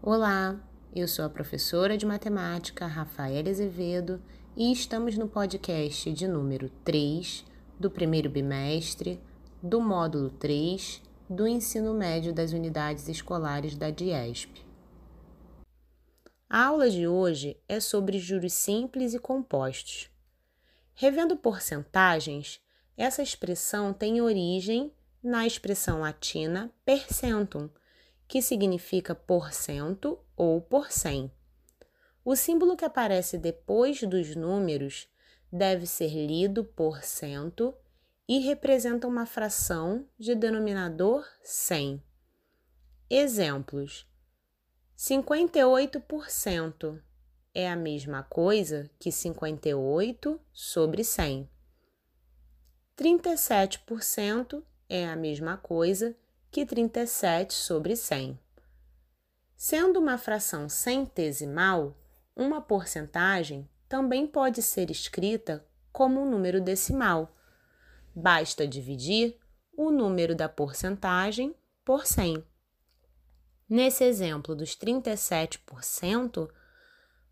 [0.00, 0.56] Olá,
[0.94, 4.22] eu sou a professora de matemática Rafaela Azevedo
[4.56, 7.44] e estamos no podcast de número 3
[7.80, 9.20] do primeiro bimestre
[9.60, 14.64] do módulo 3 do ensino médio das unidades escolares da DIESP.
[16.48, 20.08] A aula de hoje é sobre juros simples e compostos.
[20.94, 22.60] Revendo porcentagens,
[22.96, 27.68] essa expressão tem origem na expressão latina percentum,
[28.28, 31.32] que significa porcento ou por cem.
[32.22, 35.08] O símbolo que aparece depois dos números
[35.50, 37.74] deve ser lido por cento
[38.28, 42.02] e representa uma fração de denominador 100.
[43.08, 44.06] Exemplos:
[44.94, 47.02] 58%
[47.54, 51.48] é a mesma coisa que 58 sobre 100.
[52.94, 56.14] 37% é a mesma coisa
[56.58, 58.36] que 37 sobre 100.
[59.56, 61.96] Sendo uma fração centesimal,
[62.34, 67.32] uma porcentagem também pode ser escrita como um número decimal.
[68.12, 69.38] Basta dividir
[69.76, 72.44] o número da porcentagem por 100.
[73.68, 76.50] Nesse exemplo dos 37%,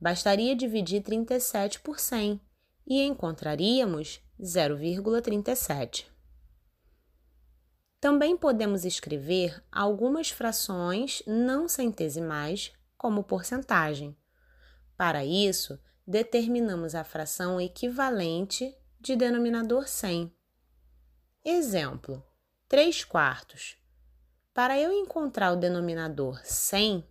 [0.00, 2.40] bastaria dividir 37 por 100
[2.86, 6.15] e encontraríamos 0,37.
[8.06, 14.16] Também podemos escrever algumas frações não centesimais como porcentagem.
[14.96, 15.76] Para isso,
[16.06, 20.32] determinamos a fração equivalente de denominador 100.
[21.44, 22.24] Exemplo:
[22.68, 23.76] 3 quartos.
[24.54, 27.04] Para eu encontrar o denominador 100,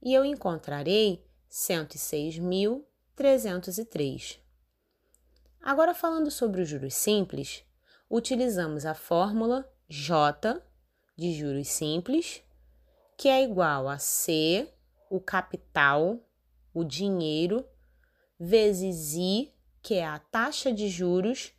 [0.00, 4.49] e eu encontrarei 106.303.
[5.62, 7.64] Agora, falando sobre os juros simples,
[8.08, 10.62] utilizamos a fórmula J
[11.16, 12.42] de juros simples,
[13.16, 14.72] que é igual a C,
[15.10, 16.18] o capital,
[16.72, 17.66] o dinheiro,
[18.38, 21.52] vezes I, que é a taxa de juros,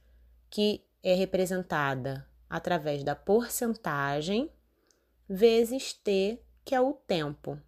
[0.50, 4.52] que é representada através da porcentagem,
[5.30, 7.62] vezes T, que é o tempo,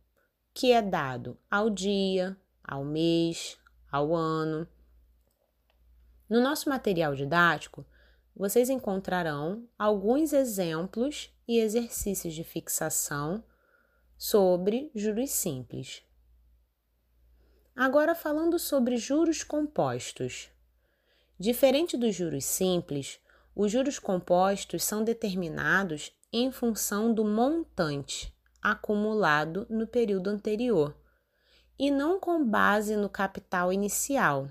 [0.53, 3.57] que é dado ao dia, ao mês,
[3.91, 4.67] ao ano.
[6.29, 7.85] No nosso material didático,
[8.35, 13.44] vocês encontrarão alguns exemplos e exercícios de fixação
[14.17, 16.03] sobre juros simples.
[17.75, 20.50] Agora, falando sobre juros compostos.
[21.39, 23.19] Diferente dos juros simples,
[23.56, 28.33] os juros compostos são determinados em função do montante
[28.63, 30.95] acumulado no período anterior
[31.78, 34.47] e não com base no capital inicial.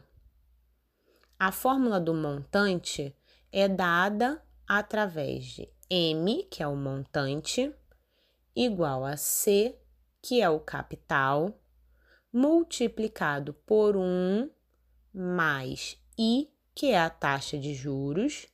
[1.44, 3.16] A fórmula do montante
[3.50, 7.74] é dada através de M, que é o montante,
[8.54, 9.76] igual a C,
[10.22, 11.60] que é o capital,
[12.32, 14.48] multiplicado por 1
[15.12, 18.46] mais I, que é a taxa de juros,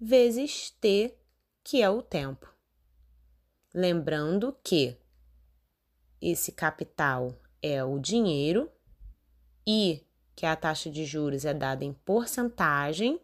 [0.00, 1.18] vezes T,
[1.64, 2.48] que é o tempo.
[3.74, 4.96] Lembrando que
[6.22, 8.70] esse capital é o dinheiro,
[9.66, 10.08] I
[10.40, 13.20] que a taxa de juros, é dada em porcentagem,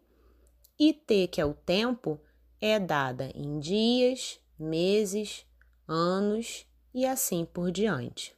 [0.78, 2.20] e T, que é o tempo,
[2.60, 5.46] é dada em dias, meses,
[5.88, 8.35] anos e assim por diante.